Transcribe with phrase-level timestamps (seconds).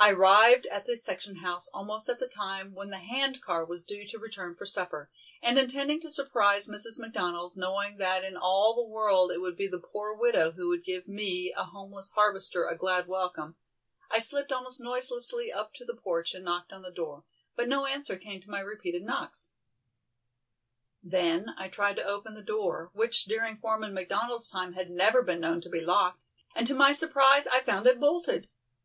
[0.00, 3.84] I arrived at the section house almost at the time when the hand car was
[3.84, 6.98] due to return for supper, and intending to surprise Mrs.
[6.98, 10.82] McDonald, knowing that in all the world it would be the poor widow who would
[10.82, 13.54] give me, a homeless harvester, a glad welcome,
[14.10, 17.22] I slipped almost noiselessly up to the porch and knocked on the door,
[17.54, 19.50] but no answer came to my repeated knocks.
[21.00, 25.40] Then I tried to open the door, which during Foreman McDonald's time had never been
[25.40, 26.24] known to be locked,
[26.56, 28.48] and to my surprise I found it bolted.